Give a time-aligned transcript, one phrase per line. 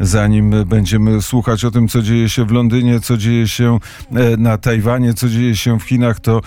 [0.00, 3.78] zanim będziemy słuchać o tym, co dzieje się w Londynie, co dzieje się
[4.38, 6.40] na Tajwanie, co dzieje się w Chinach, to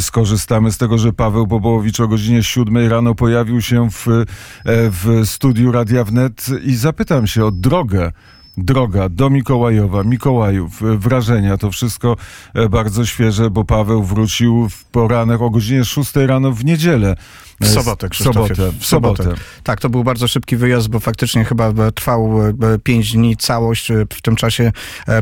[0.00, 4.24] skorzystamy z tego, że Paweł Bobołowicz o godzinie 7 rano pojawił się w,
[4.64, 8.12] w studiu Radia Wnet i zapytam się o drogę
[8.58, 12.16] droga do Mikołajowa, Mikołajów, wrażenia, to wszystko
[12.54, 17.16] e, bardzo świeże, bo Paweł wrócił w poranek o godzinie 6 rano w niedzielę.
[17.60, 19.34] W sobotę, W sobotę, w sobotę.
[19.62, 23.90] Tak, to był bardzo szybki wyjazd, bo faktycznie chyba trwał e, pięć dni całość.
[23.90, 24.72] E, w tym czasie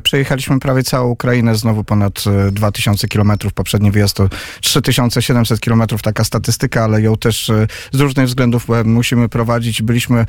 [0.03, 3.53] przejechaliśmy prawie całą Ukrainę, znowu ponad 2000 kilometrów.
[3.53, 4.29] Poprzedni wyjazd to
[4.61, 7.51] 3700 kilometrów, taka statystyka, ale ją też
[7.93, 9.83] z różnych względów musimy prowadzić.
[9.83, 10.27] Byliśmy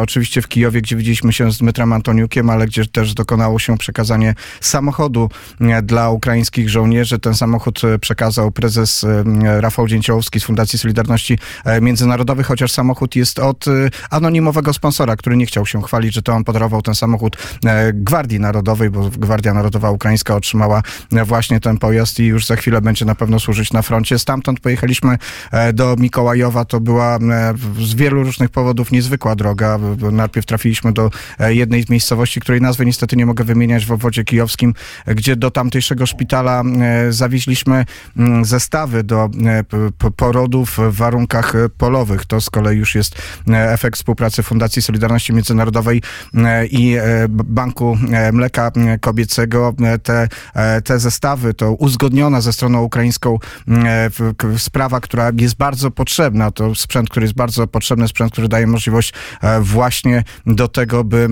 [0.00, 4.34] oczywiście w Kijowie, gdzie widzieliśmy się z Dmytrem Antoniukiem, ale gdzie też dokonało się przekazanie
[4.60, 7.18] samochodu e, dla ukraińskich żołnierzy.
[7.18, 9.24] Ten samochód e, przekazał prezes e,
[9.60, 11.38] Rafał Dzięciołowski z Fundacji Solidarności
[11.80, 13.64] Międzynarodowej, chociaż samochód jest od
[14.10, 17.36] anonimowego sponsora, który nie chciał się chwalić, że to on podarował ten samochód
[17.92, 20.82] Gwardii Narodowej, bo Gwardia Narodowa Ukraińska otrzymała
[21.26, 24.18] właśnie ten pojazd i już za chwilę będzie na pewno służyć na froncie.
[24.18, 25.18] Stamtąd pojechaliśmy
[25.74, 26.64] do Mikołajowa.
[26.64, 27.18] To była
[27.80, 29.78] z wielu różnych powodów niezwykła droga.
[30.12, 31.10] Najpierw trafiliśmy do
[31.48, 34.74] jednej z miejscowości, której nazwy niestety nie mogę wymieniać w obwodzie kijowskim,
[35.06, 37.84] gdzie do tamtejszego szpitala e, zawieźliśmy
[38.16, 39.64] mm, zestawy do e,
[40.16, 41.33] porodów w warunkach
[41.78, 42.26] polowych.
[42.26, 46.02] To z kolei już jest e, efekt współpracy Fundacji Solidarności Międzynarodowej
[46.70, 46.96] i
[47.28, 47.98] Banku
[48.32, 49.74] Mleka Kobiecego.
[50.02, 50.28] Te,
[50.84, 53.38] te zestawy to uzgodniona ze stroną ukraińską
[54.58, 56.50] sprawa, która jest bardzo potrzebna.
[56.50, 59.12] To sprzęt, który jest bardzo potrzebny, sprzęt, który daje możliwość
[59.60, 61.28] właśnie do tego, by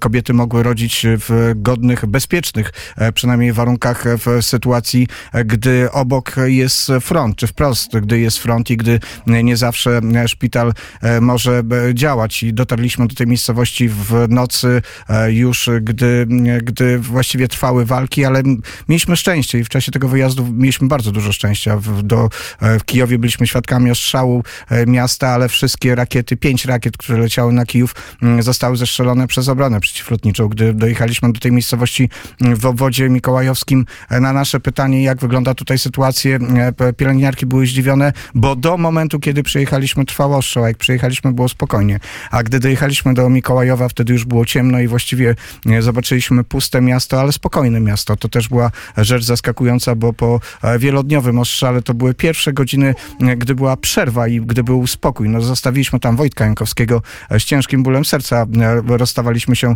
[0.00, 6.92] kobiety mogły rodzić w godnych, bezpiecznych e, przynajmniej warunkach w sytuacji, e, gdy obok jest
[7.00, 9.00] front, czy wprost, gdy jest front i gdy
[9.40, 11.62] nie zawsze szpital e, może
[11.94, 12.42] działać.
[12.42, 14.82] I dotarliśmy do tej miejscowości w nocy
[15.28, 16.26] już, gdy,
[16.62, 18.42] gdy właściwie trwały walki, ale
[18.88, 21.76] mieliśmy szczęście i w czasie tego wyjazdu mieliśmy bardzo dużo szczęścia.
[21.76, 22.28] W, do,
[22.60, 24.44] w Kijowie byliśmy świadkami ostrzału
[24.86, 27.94] miasta, ale wszystkie rakiety, pięć rakiet, które leciały na Kijów,
[28.40, 30.48] zostały zestrzelone przez obronę przeciwlotniczą lotniczą.
[30.48, 32.08] Gdy dojechaliśmy do tej miejscowości
[32.40, 38.12] w obwodzie mikołajowskim, e, na nasze pytanie, jak wygląda tutaj sytuacja, e, pielęgniarki były zdziwione,
[38.34, 42.00] bo do momentu, kiedy przyjechaliśmy, trwało ostrzał, jak przyjechaliśmy, było spokojnie.
[42.30, 45.34] A gdy dojechaliśmy do Mikołajowa, wtedy już było ciemno i właściwie
[45.66, 48.16] e, zobaczyliśmy puste miasto, ale spokojne miasto.
[48.16, 50.40] To też była rzecz zaskakująca, bo po
[50.78, 52.94] wielodniowym ostrzale to były pierwsze godziny,
[53.36, 55.28] gdy była przerwa i gdy był spokój.
[55.28, 58.46] No, zostawiliśmy tam Wojtka Jankowskiego z ciężkim bólem serca.
[58.86, 59.74] Rozstawaliśmy się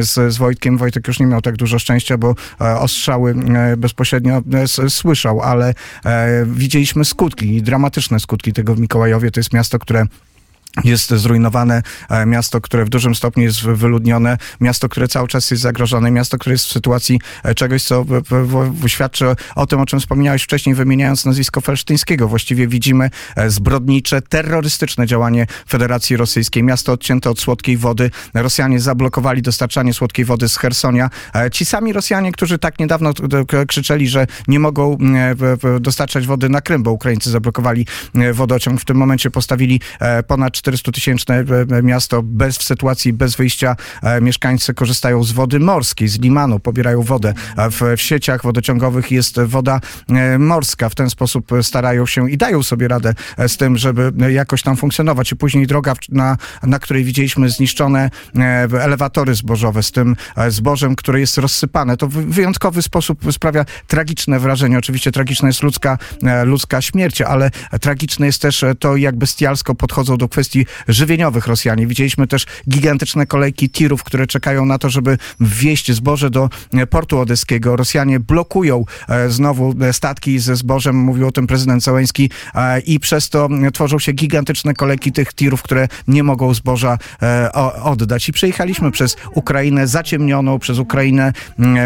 [0.00, 0.78] z, z Wojtkiem.
[0.78, 4.42] Wojtek już nie miał tak dużo szczęścia, bo e, ostrzały e, bezpośrednio
[4.84, 5.74] e, słyszał, ale
[6.46, 9.30] widzieliśmy skutki, dramatyczne skutki tego w Mikołajowie.
[9.30, 10.06] To jest miasto, które
[10.84, 15.62] jest zrujnowane e, miasto, które w dużym stopniu jest wyludnione, miasto, które cały czas jest
[15.62, 18.06] zagrożone, miasto, które jest w sytuacji e, czegoś, co
[18.86, 22.28] świadczy o tym, o czym wspomniałeś wcześniej, wymieniając nazwisko Felsztyńskiego.
[22.28, 26.62] Właściwie widzimy e, zbrodnicze, terrorystyczne działanie Federacji Rosyjskiej.
[26.62, 28.10] Miasto odcięte od słodkiej wody.
[28.34, 31.10] Rosjanie zablokowali dostarczanie słodkiej wody z Hersonia.
[31.52, 33.12] Ci sami Rosjanie, którzy tak niedawno
[33.68, 34.98] krzyczeli, że nie mogą
[35.80, 37.86] dostarczać wody na Krym, bo Ukraińcy zablokowali
[38.32, 39.80] wodociąg, w tym momencie postawili
[40.26, 41.44] ponad 400-tysięczne
[41.78, 46.58] e, miasto bez, w sytuacji bez wyjścia e, mieszkańcy korzystają z wody morskiej, z limanu,
[46.58, 47.34] pobierają wodę.
[47.70, 50.88] W, w sieciach wodociągowych jest woda e, morska.
[50.88, 53.14] W ten sposób starają się i dają sobie radę
[53.48, 55.32] z tym, żeby jakoś tam funkcjonować.
[55.32, 58.10] I później droga, na, na której widzieliśmy zniszczone
[58.80, 60.16] elewatory zbożowe z tym
[60.48, 61.96] zbożem, które jest rozsypane.
[61.96, 64.78] To w wyjątkowy sposób sprawia tragiczne wrażenie.
[64.78, 65.98] Oczywiście tragiczna jest ludzka,
[66.44, 67.50] ludzka śmierć, ale
[67.80, 71.86] tragiczne jest też to, jak bestialsko podchodzą do kwestii kwestii żywieniowych Rosjanie.
[71.86, 77.18] Widzieliśmy też gigantyczne kolejki tirów, które czekają na to, żeby wwieźć zboże do e, portu
[77.18, 77.76] odeskiego.
[77.76, 82.30] Rosjanie blokują e, znowu e, statki ze zbożem, mówił o tym prezydent Zełenski
[82.86, 86.98] i przez to tworzą się gigantyczne kolejki tych tirów, które nie mogą zboża
[87.82, 88.28] oddać.
[88.28, 91.32] I przejechaliśmy przez Ukrainę zaciemnioną, przez Ukrainę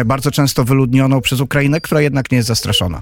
[0.05, 3.01] bardzo często wyludnioną, przez Ukrainę, która jednak nie jest zastraszona.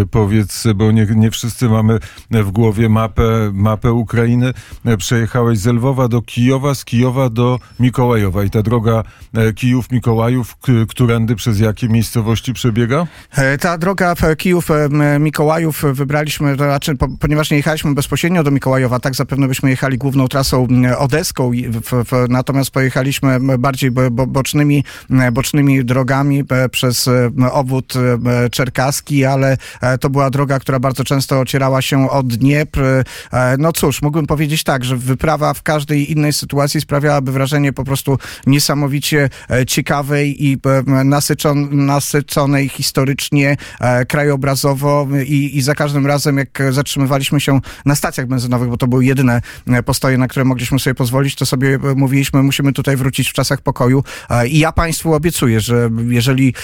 [0.00, 1.98] E, powiedz, bo nie, nie wszyscy mamy
[2.30, 4.52] w głowie mapę, mapę Ukrainy.
[4.84, 9.02] E, przejechałeś z Lwowa do Kijowa, z Kijowa do Mikołajowa i ta droga
[9.34, 10.56] e, Kijów-Mikołajów,
[10.88, 13.06] którędy przez jakie miejscowości przebiega?
[13.60, 19.70] Ta droga Kijów-Mikołajów wybraliśmy, to znaczy, ponieważ nie jechaliśmy bezpośrednio do Mikołajowa, tak zapewne byśmy
[19.70, 20.66] jechali główną trasą
[20.98, 21.50] odeską,
[22.28, 24.84] natomiast pojechaliśmy bardziej bocznymi,
[25.32, 27.08] bocznymi drogami przez
[27.52, 27.94] obwód
[28.50, 29.56] czerkaski, ale
[30.00, 32.80] to była droga, która bardzo często ocierała się o Dniepr.
[33.58, 38.18] No cóż, mógłbym powiedzieć tak, że wyprawa w każdej innej sytuacji sprawiałaby wrażenie po prostu
[38.46, 39.28] niesamowicie
[39.66, 40.58] ciekawej i
[41.72, 43.56] nasyconej historycznie,
[44.08, 49.04] krajobrazowo i, i za każdym razem, jak zatrzymywaliśmy się na stacjach benzynowych, bo to były
[49.04, 49.40] jedyne
[49.84, 54.04] postoje, na które mogliśmy sobie pozwolić, to sobie mówiliśmy, musimy tutaj wrócić w czasach pokoju.
[54.48, 56.54] I ja Państwu obiecuję, że jeżeli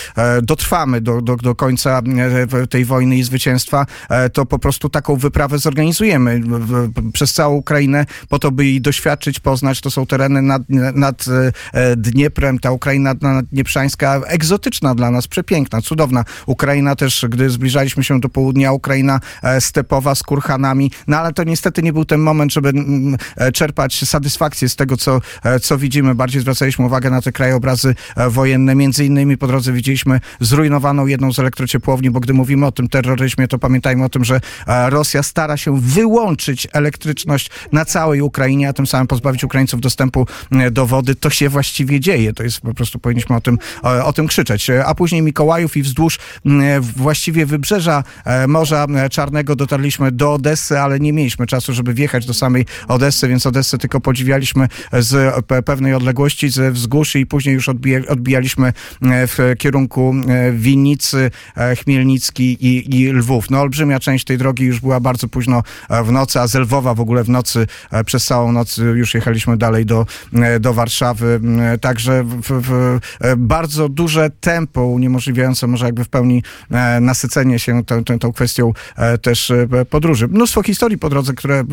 [0.42, 2.02] dotrwamy do, do, do końca
[2.70, 3.86] tej wojny i zwycięstwa,
[4.32, 6.40] to po prostu taką wyprawę zorganizujemy
[7.12, 9.80] przez całą Ukrainę, po to, by jej doświadczyć, poznać.
[9.80, 10.62] To są tereny nad,
[10.94, 11.24] nad
[11.96, 16.24] Dnieprem, ta Ukraina naddnieprzańska, egzotyczna dla nas, przepiękna, cudowna.
[16.46, 19.20] Ukraina też, gdy zbliżaliśmy się do południa, Ukraina
[19.60, 22.72] stepowa z kurhanami, no ale to niestety nie był ten moment, żeby
[23.52, 25.20] czerpać satysfakcję z tego, co,
[25.62, 26.14] co widzimy.
[26.14, 27.94] Bardziej zwracaliśmy uwagę na te krajobrazy
[28.30, 28.74] wojenne.
[28.74, 33.48] Między innymi po drodze widzieliśmy zrujnowaną jedną z elektrociepłowni, bo gdy mówimy o tym terroryzmie,
[33.48, 38.86] to pamiętajmy o tym, że Rosja stara się wyłączyć elektryczność na całej Ukrainie, a tym
[38.86, 40.26] samym pozbawić Ukraińców dostępu
[40.70, 41.14] do wody.
[41.14, 42.32] To się właściwie dzieje.
[42.32, 44.70] To jest po prostu powinniśmy o tym, o, tym krzyczeć.
[44.70, 46.18] A później Mikołajów i wzdłuż
[46.96, 48.04] właściwie wybrzeża
[48.48, 53.46] Morza Czarnego dotarliśmy do Odessy, ale nie mieliśmy czasu, żeby wjechać do samej Odessy, więc
[53.46, 57.68] Odessę tylko podziwialiśmy z pewnej odległości, ze wzgórz i później już
[58.08, 58.72] odbijaliśmy
[59.02, 60.14] w kierunku
[60.52, 61.30] Winnicy,
[62.36, 63.50] Chmielnicki i, i Lwów.
[63.50, 65.62] No olbrzymia część tej drogi już była bardzo późno
[66.04, 67.66] w nocy, a z Lwowa w ogóle w nocy,
[68.06, 70.06] przez całą noc już jechaliśmy dalej do,
[70.60, 71.40] do Warszawy.
[71.80, 72.98] Także w, w,
[73.36, 76.42] bardzo duże tempo uniemożliwiające może jakby w pełni
[77.00, 78.72] nasycenie się tą, tą, tą kwestią
[79.22, 79.52] też
[79.90, 80.28] podróży.
[80.28, 81.64] Mnóstwo historii po drodze, które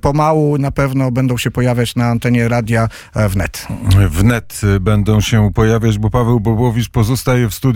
[0.00, 2.88] pomału na pewno będą się pojawiać na antenie radia
[3.28, 3.66] wnet.
[4.10, 7.72] Wnet będą się pojawiać, bo Paweł Bobowicz pozostaje w studiu.